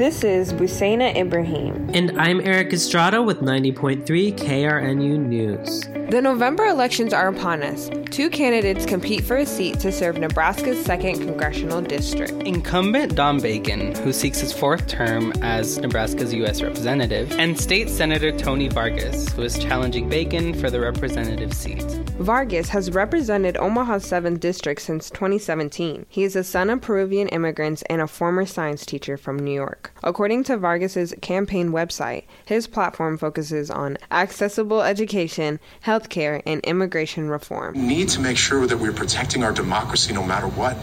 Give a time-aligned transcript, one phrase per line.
[0.00, 1.90] This is Bousaina Ibrahim.
[1.92, 4.02] And I'm Erick Estrada with 90.3
[4.34, 5.82] KRNU News.
[6.10, 7.90] The November elections are upon us.
[8.06, 12.32] Two candidates compete for a seat to serve Nebraska's 2nd Congressional District.
[12.32, 16.62] Incumbent Don Bacon, who seeks his fourth term as Nebraska's U.S.
[16.62, 21.84] Representative, and State Senator Tony Vargas, who is challenging Bacon for the representative seat.
[22.18, 26.06] Vargas has represented Omaha's 7th District since 2017.
[26.08, 29.89] He is a son of Peruvian immigrants and a former science teacher from New York.
[30.02, 37.74] According to Vargas's campaign website, his platform focuses on accessible education, healthcare, and immigration reform.
[37.74, 40.76] We need to make sure that we're protecting our democracy no matter what.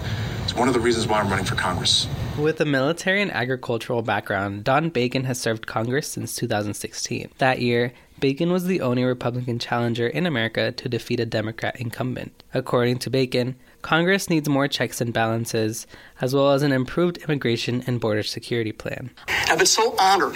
[0.44, 2.08] It's one of the reasons why I'm running for Congress.
[2.38, 7.32] With a military and agricultural background, Don Bacon has served Congress since 2016.
[7.40, 12.44] That year, Bacon was the only Republican challenger in America to defeat a Democrat incumbent.
[12.54, 15.88] According to Bacon, Congress needs more checks and balances,
[16.22, 19.10] as well as an improved immigration and border security plan.
[19.28, 20.36] I've been so honored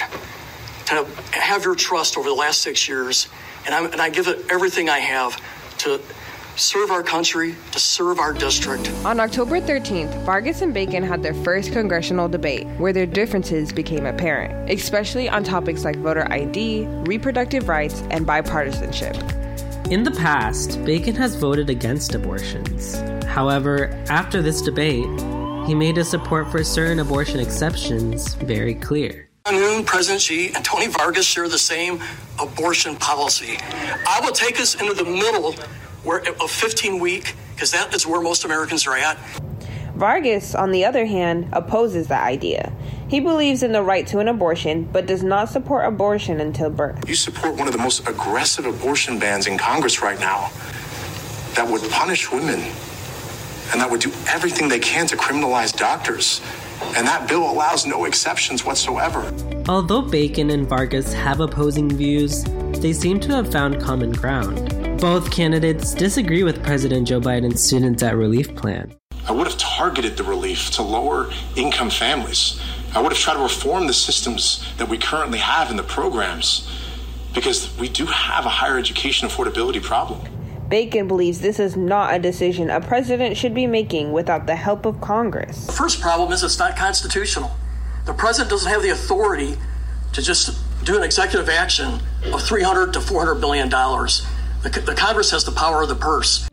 [0.88, 3.28] to have your trust over the last six years
[3.68, 5.40] and, i and I give it everything I have
[5.80, 6.02] to
[6.56, 8.92] serve our country, to serve our district.
[9.06, 14.06] On October 13th, Vargas and Bacon had their first congressional debate where their differences became
[14.06, 19.16] apparent, especially on topics like voter ID, reproductive rights, and bipartisanship.
[19.92, 22.96] In the past, Bacon has voted against abortions.
[23.26, 25.08] However, after this debate,
[25.68, 29.30] he made his support for certain abortion exceptions very clear.
[29.50, 32.00] Noon, President Xi and Tony Vargas share the same
[32.40, 33.58] abortion policy.
[33.60, 35.54] I will take us into the middle
[36.04, 39.18] where of 15 week because that is where most Americans are at.
[39.96, 42.74] Vargas, on the other hand, opposes the idea.
[43.08, 47.08] He believes in the right to an abortion, but does not support abortion until birth.
[47.08, 50.50] You support one of the most aggressive abortion bans in Congress right now
[51.56, 52.60] that would punish women
[53.72, 56.42] and that would do everything they can to criminalize doctors
[56.96, 59.32] and that bill allows no exceptions whatsoever.
[59.70, 62.44] Although Bacon and Vargas have opposing views,
[62.80, 64.81] they seem to have found common ground.
[65.02, 68.96] Both candidates disagree with President Joe Biden's Student Debt Relief Plan.
[69.28, 72.62] I would have targeted the relief to lower income families.
[72.94, 76.70] I would have tried to reform the systems that we currently have in the programs
[77.34, 80.22] because we do have a higher education affordability problem.
[80.70, 84.86] Bacon believes this is not a decision a president should be making without the help
[84.86, 85.66] of Congress.
[85.66, 87.50] The first problem is it's not constitutional.
[88.06, 89.58] The president doesn't have the authority
[90.14, 92.02] to just do an executive action
[92.32, 94.28] of 300 to 400 billion dollars.
[94.64, 96.48] The, the Congress has the power of the purse.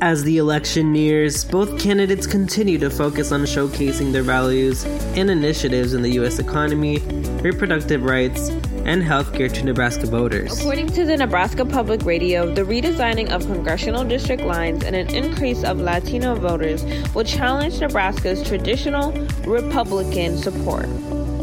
[0.00, 4.84] As the election nears, both candidates continue to focus on showcasing their values
[5.14, 6.38] and initiatives in the U.S.
[6.38, 7.00] economy,
[7.42, 8.48] reproductive rights,
[8.86, 10.58] and healthcare to Nebraska voters.
[10.58, 15.62] According to the Nebraska Public Radio, the redesigning of congressional district lines and an increase
[15.62, 16.82] of Latino voters
[17.14, 19.12] will challenge Nebraska's traditional
[19.44, 20.86] Republican support.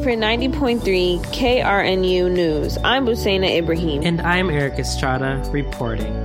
[0.07, 4.03] For 90.3 KRNU News, I'm Bousaina Ibrahim.
[4.06, 6.16] And I'm Erick Estrada reporting.